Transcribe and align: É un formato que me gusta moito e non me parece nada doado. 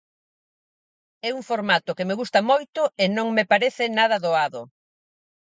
É 1.27 1.29
un 1.39 1.43
formato 1.49 1.95
que 1.97 2.07
me 2.07 2.17
gusta 2.19 2.39
moito 2.51 2.81
e 3.03 3.05
non 3.17 3.27
me 3.37 3.45
parece 3.51 3.83
nada 3.99 4.17
doado. 4.25 4.61